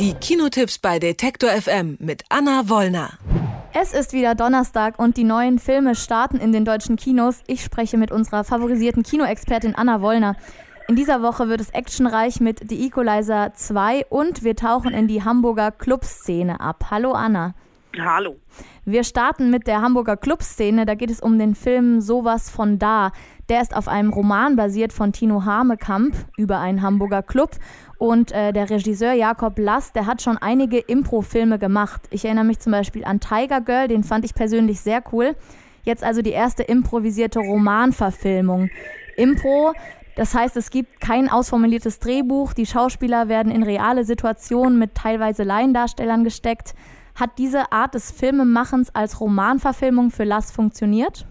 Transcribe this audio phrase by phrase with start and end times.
[0.00, 3.10] Die Kinotipps bei Detektor FM mit Anna Wollner.
[3.72, 7.42] Es ist wieder Donnerstag und die neuen Filme starten in den deutschen Kinos.
[7.46, 10.34] Ich spreche mit unserer favorisierten Kinoexpertin Anna Wollner.
[10.88, 15.22] In dieser Woche wird es actionreich mit The Equalizer 2 und wir tauchen in die
[15.22, 16.86] Hamburger Clubszene ab.
[16.90, 17.54] Hallo Anna.
[18.00, 18.36] Hallo.
[18.84, 20.84] Wir starten mit der Hamburger Clubszene.
[20.86, 23.12] Da geht es um den Film Sowas von da.
[23.48, 27.50] Der ist auf einem Roman basiert von Tino Hamekamp über einen Hamburger Club.
[27.98, 32.02] Und äh, der Regisseur Jakob Lass, der hat schon einige Impro-Filme gemacht.
[32.10, 35.36] Ich erinnere mich zum Beispiel an Tiger Girl, den fand ich persönlich sehr cool.
[35.84, 38.70] Jetzt also die erste improvisierte Romanverfilmung.
[39.16, 39.72] Impro,
[40.16, 42.54] das heißt, es gibt kein ausformuliertes Drehbuch.
[42.54, 46.74] Die Schauspieler werden in reale Situationen mit teilweise Laiendarstellern gesteckt.
[47.14, 51.26] Hat diese Art des Filmemachens als Romanverfilmung für Lass funktioniert?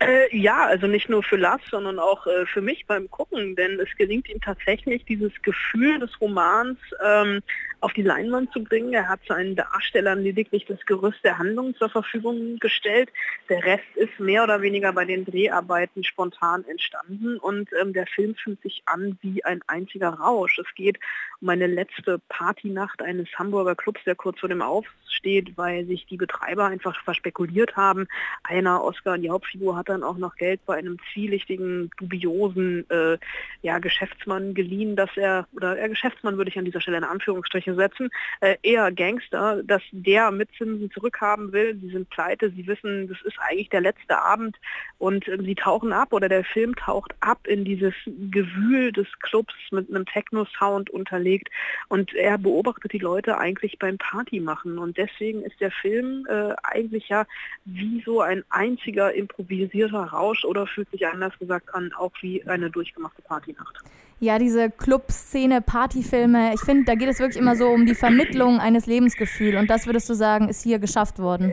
[0.00, 3.78] Äh, ja, also nicht nur für Lars, sondern auch äh, für mich beim Gucken, denn
[3.78, 7.40] es gelingt ihm tatsächlich, dieses Gefühl des Romans ähm,
[7.84, 8.94] auf die Leinwand zu bringen.
[8.94, 13.10] Er hat seinen Darstellern lediglich das Gerüst der Handlung zur Verfügung gestellt.
[13.50, 18.36] Der Rest ist mehr oder weniger bei den Dreharbeiten spontan entstanden und ähm, der Film
[18.36, 20.58] fühlt sich an wie ein einziger Rausch.
[20.58, 20.98] Es geht
[21.42, 26.16] um eine letzte Partynacht eines Hamburger Clubs, der kurz vor dem Aufsteht, weil sich die
[26.16, 28.06] Betreiber einfach verspekuliert haben.
[28.44, 33.18] Einer, Oscar, die Hauptfigur, hat dann auch noch Geld bei einem zwielichtigen, dubiosen äh,
[33.60, 37.73] ja, Geschäftsmann geliehen, dass er, oder er Geschäftsmann würde ich an dieser Stelle in Anführungsstrichen
[37.74, 41.78] setzen, äh, eher Gangster, dass der mit Zinsen zurückhaben will.
[41.80, 44.56] Sie sind pleite, sie wissen, das ist eigentlich der letzte Abend
[44.98, 49.54] und äh, sie tauchen ab oder der Film taucht ab in dieses Gewühl des Clubs
[49.70, 51.48] mit einem Techno-Sound unterlegt
[51.88, 56.54] und er beobachtet die Leute eigentlich beim Party machen und deswegen ist der Film äh,
[56.62, 57.26] eigentlich ja
[57.64, 62.70] wie so ein einziger improvisierter Rausch oder fühlt sich anders gesagt an, auch wie eine
[62.70, 63.82] durchgemachte Partynacht.
[64.24, 68.58] Ja, diese Clubszene, Partyfilme, ich finde, da geht es wirklich immer so um die Vermittlung
[68.58, 71.52] eines Lebensgefühls und das würdest du sagen, ist hier geschafft worden.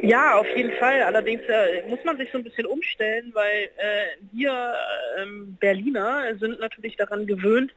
[0.00, 1.02] Ja, auf jeden Fall.
[1.02, 4.74] Allerdings äh, muss man sich so ein bisschen umstellen, weil äh, wir
[5.20, 7.72] ähm, Berliner sind natürlich daran gewöhnt,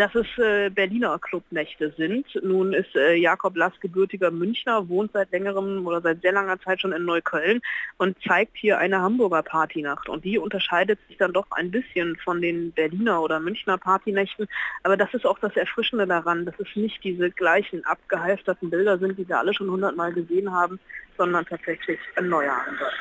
[0.00, 2.26] dass es äh, Berliner Clubnächte sind.
[2.42, 6.80] Nun ist äh, Jakob Lass gebürtiger Münchner, wohnt seit längerem oder seit sehr langer Zeit
[6.80, 7.60] schon in Neukölln
[7.98, 10.08] und zeigt hier eine Hamburger Partynacht.
[10.08, 14.48] Und die unterscheidet sich dann doch ein bisschen von den Berliner oder Münchner Partynächten.
[14.84, 19.18] Aber das ist auch das Erfrischende daran, dass es nicht diese gleichen abgehalfterten Bilder sind,
[19.18, 20.80] die wir alle schon hundertmal gesehen haben,
[21.18, 22.94] sondern tatsächlich ein neuer Ansatz.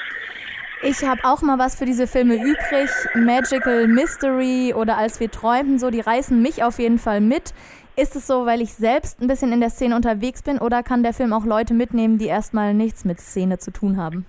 [0.81, 2.89] Ich habe auch mal was für diese Filme übrig.
[3.13, 7.53] Magical Mystery oder Als wir träumten, so, die reißen mich auf jeden Fall mit.
[7.97, 11.03] Ist es so, weil ich selbst ein bisschen in der Szene unterwegs bin oder kann
[11.03, 14.25] der Film auch Leute mitnehmen, die erstmal nichts mit Szene zu tun haben?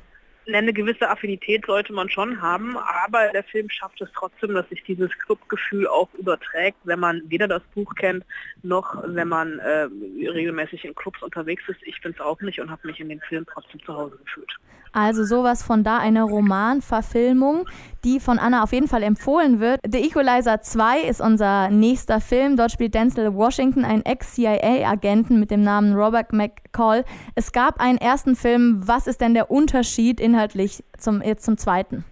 [0.55, 4.83] Eine gewisse Affinität sollte man schon haben, aber der Film schafft es trotzdem, dass sich
[4.84, 8.25] dieses Clubgefühl auch überträgt, wenn man weder das Buch kennt,
[8.62, 9.89] noch wenn man äh,
[10.28, 11.83] regelmäßig in Clubs unterwegs ist.
[11.83, 14.50] Ich bin es auch nicht und habe mich in den Film trotzdem zu Hause gefühlt.
[14.93, 17.66] Also sowas von da eine Romanverfilmung,
[18.05, 19.81] die von Anna auf jeden Fall empfohlen wird.
[19.89, 22.56] The Equalizer 2 ist unser nächster Film.
[22.56, 27.05] Dort spielt Denzel Washington einen Ex-CIA-Agenten mit dem Namen Robert McCall.
[27.37, 28.81] Es gab einen ersten Film.
[28.84, 32.05] Was ist denn der Unterschied inhaltlich zum, jetzt zum zweiten?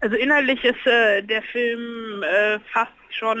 [0.00, 3.38] Also inhaltlich ist äh, der Film äh, fast schon,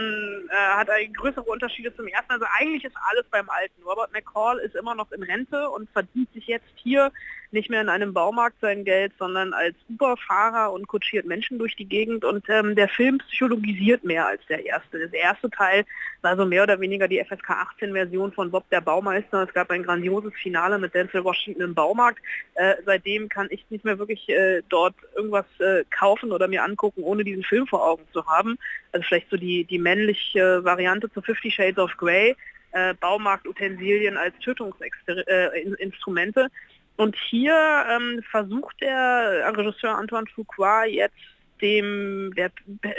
[0.50, 2.32] äh, hat größere Unterschiede zum ersten.
[2.32, 3.82] Also eigentlich ist alles beim Alten.
[3.84, 7.12] Robert McCall ist immer noch in Rente und verdient sich jetzt hier
[7.50, 11.86] nicht mehr in einem Baumarkt sein Geld, sondern als Uberfahrer und kutschiert Menschen durch die
[11.86, 12.24] Gegend.
[12.24, 15.08] Und ähm, der Film psychologisiert mehr als der erste.
[15.08, 15.84] Der erste Teil
[16.20, 19.44] war so mehr oder weniger die FSK 18-Version von Bob der Baumeister.
[19.44, 22.20] Es gab ein grandioses Finale mit Denzel Washington im Baumarkt.
[22.54, 27.02] Äh, seitdem kann ich nicht mehr wirklich äh, dort irgendwas äh, kaufen oder mir angucken,
[27.02, 28.58] ohne diesen Film vor Augen zu haben.
[28.92, 32.36] Also vielleicht so die, die männliche Variante zu Fifty Shades of Grey.
[32.72, 36.40] Äh, Baumarktutensilien als Tötungsinstrumente.
[36.40, 36.48] Äh,
[36.96, 37.54] und hier
[37.90, 41.14] ähm, versucht der Regisseur Antoine Fuqua jetzt
[41.60, 42.50] dem der,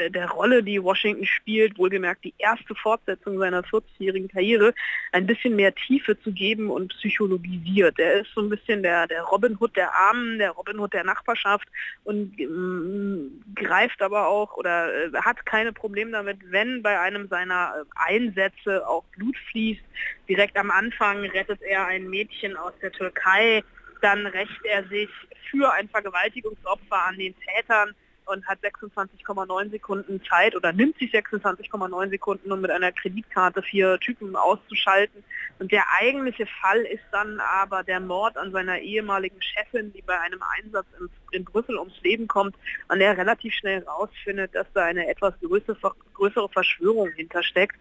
[0.10, 4.74] der Rolle, die Washington spielt, wohlgemerkt die erste Fortsetzung seiner 40-jährigen Karriere,
[5.12, 8.00] ein bisschen mehr Tiefe zu geben und psychologisiert.
[8.00, 11.04] Er ist so ein bisschen der, der Robin Hood der Armen, der Robin Hood der
[11.04, 11.68] Nachbarschaft
[12.04, 17.74] und ähm, greift aber auch oder äh, hat keine Probleme damit, wenn bei einem seiner
[17.76, 19.82] äh, Einsätze auch Blut fließt.
[20.28, 23.64] Direkt am Anfang rettet er ein Mädchen aus der Türkei,
[24.02, 25.10] dann rächt er sich
[25.50, 27.96] für ein Vergewaltigungsopfer an den Tätern
[28.30, 34.00] und hat 26,9 Sekunden Zeit oder nimmt sich 26,9 Sekunden, um mit einer Kreditkarte vier
[34.00, 35.24] Typen auszuschalten.
[35.60, 40.20] Und der eigentliche Fall ist dann aber der Mord an seiner ehemaligen Chefin, die bei
[40.20, 42.56] einem Einsatz in, in Brüssel ums Leben kommt,
[42.88, 47.76] an der relativ schnell rausfindet, dass da eine etwas größere, größere Verschwörung hintersteckt.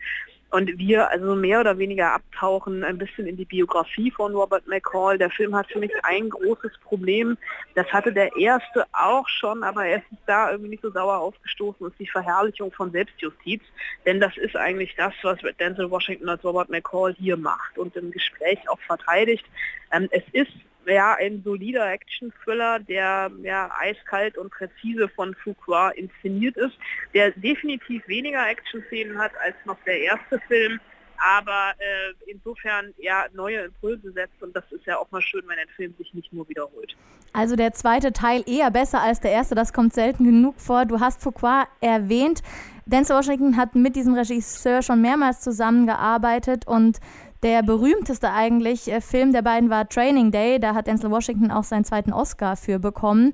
[0.50, 5.18] Und wir also mehr oder weniger abtauchen ein bisschen in die Biografie von Robert McCall.
[5.18, 7.36] Der Film hat für mich ein großes Problem.
[7.74, 11.86] Das hatte der erste auch schon, aber er ist da irgendwie nicht so sauer aufgestoßen,
[11.86, 13.62] ist die Verherrlichung von Selbstjustiz.
[14.06, 18.10] Denn das ist eigentlich das, was Denzel Washington als Robert McCall hier macht und im
[18.10, 19.44] Gespräch auch verteidigt.
[19.92, 20.52] Ähm, es ist
[20.88, 26.76] ja, ein solider Action-Thriller, der ja, eiskalt und präzise von Fuqua inszeniert ist,
[27.14, 30.80] der definitiv weniger Action-Szenen hat als noch der erste Film,
[31.18, 35.58] aber äh, insofern ja neue Impulse setzt und das ist ja auch mal schön, wenn
[35.58, 36.96] ein Film sich nicht nur wiederholt.
[37.32, 40.86] Also der zweite Teil eher besser als der erste, das kommt selten genug vor.
[40.86, 42.42] Du hast Fuqua erwähnt.
[42.86, 47.00] Denzel Washington hat mit diesem Regisseur schon mehrmals zusammengearbeitet und
[47.42, 50.58] der berühmteste eigentlich äh, Film der beiden war Training Day.
[50.58, 53.32] Da hat Denzel Washington auch seinen zweiten Oscar für bekommen.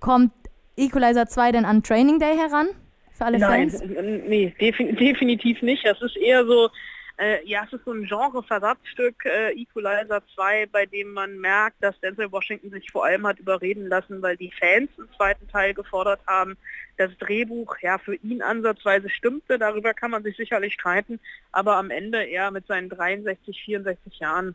[0.00, 0.32] Kommt
[0.76, 2.68] Equalizer 2 denn an Training Day heran?
[3.12, 3.82] Für alle Nein, Fans?
[4.28, 5.86] nee, definitiv nicht.
[5.86, 6.68] Das ist eher so,
[7.18, 11.98] äh, ja, es ist so ein Genre-Versatzstück, äh, Equalizer 2, bei dem man merkt, dass
[12.00, 16.20] Denzel Washington sich vor allem hat überreden lassen, weil die Fans im zweiten Teil gefordert
[16.26, 16.56] haben.
[16.98, 21.18] Das Drehbuch, ja, für ihn ansatzweise stimmte, darüber kann man sich sicherlich streiten,
[21.52, 24.54] aber am Ende er mit seinen 63, 64 Jahren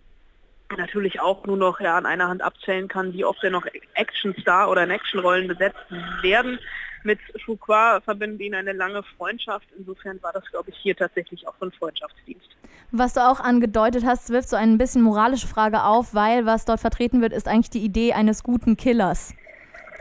[0.77, 3.65] natürlich auch nur noch ja, an einer Hand abzählen kann, wie oft er noch
[3.95, 5.79] Actionstar oder in Actionrollen besetzt
[6.21, 6.59] werden.
[7.03, 9.68] Mit Fuqua verbindet ihn eine lange Freundschaft.
[9.77, 12.50] Insofern war das, glaube ich, hier tatsächlich auch so ein Freundschaftsdienst.
[12.92, 16.80] Was du auch angedeutet hast, wirft so ein bisschen moralische Frage auf, weil was dort
[16.80, 19.33] vertreten wird, ist eigentlich die Idee eines guten Killers.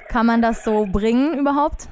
[0.09, 1.89] Kann man das so bringen überhaupt?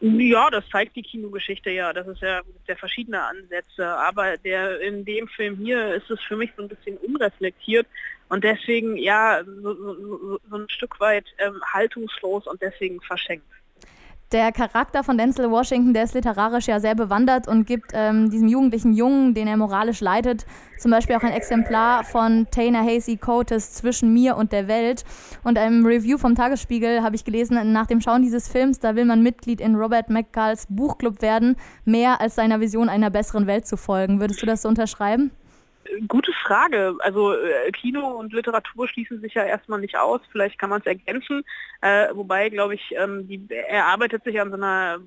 [0.00, 1.92] Ja, das zeigt die Kinogeschichte ja.
[1.92, 3.86] Das ist ja der verschiedene Ansätze.
[3.86, 7.86] Aber der in dem Film hier ist es für mich so ein bisschen unreflektiert
[8.28, 13.46] und deswegen ja so, so, so ein Stück weit ähm, haltungslos und deswegen verschenkt.
[14.32, 18.48] Der Charakter von Denzel Washington, der ist literarisch ja sehr bewandert und gibt ähm, diesem
[18.48, 20.46] jugendlichen Jungen, den er moralisch leitet,
[20.80, 25.04] zum Beispiel auch ein Exemplar von Taylor Hasey Coates Zwischen mir und der Welt.
[25.44, 29.04] Und einem Review vom Tagesspiegel habe ich gelesen, nach dem Schauen dieses Films, da will
[29.04, 33.76] man Mitglied in Robert McCalls Buchclub werden, mehr als seiner Vision einer besseren Welt zu
[33.76, 34.18] folgen.
[34.18, 35.30] Würdest du das so unterschreiben?
[36.08, 36.96] Gute Frage.
[37.00, 40.20] Also äh, Kino und Literatur schließen sich ja erstmal nicht aus.
[40.30, 41.44] Vielleicht kann man es ergänzen.
[41.80, 44.98] Äh, wobei, glaube ich, ähm, die, er arbeitet sich an so einer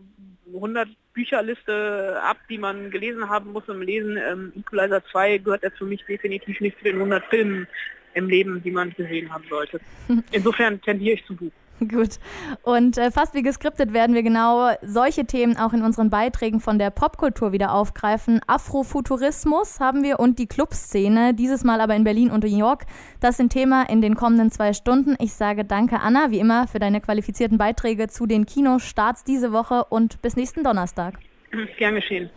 [0.53, 4.17] 100 Bücherliste ab, die man gelesen haben muss im Lesen.
[4.17, 7.67] Ähm, Equalizer 2 gehört er für mich definitiv nicht zu den 100 Filmen
[8.13, 9.79] im Leben, die man gesehen haben sollte.
[10.31, 11.51] Insofern tendiere ich zum Buch.
[11.87, 12.19] Gut.
[12.63, 16.77] Und äh, fast wie geskriptet werden wir genau solche Themen auch in unseren Beiträgen von
[16.77, 18.41] der Popkultur wieder aufgreifen.
[18.47, 22.85] Afrofuturismus haben wir und die Clubszene, dieses Mal aber in Berlin und New York.
[23.19, 25.15] Das sind Thema in den kommenden zwei Stunden.
[25.19, 29.85] Ich sage danke, Anna, wie immer, für deine qualifizierten Beiträge zu den Kinostarts diese Woche
[29.85, 31.19] und bis nächsten Donnerstag.
[31.77, 32.29] Gern geschehen.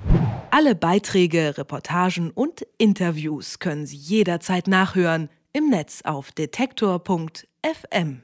[0.50, 8.22] Alle Beiträge, Reportagen und Interviews können Sie jederzeit nachhören im Netz auf detektor.fm.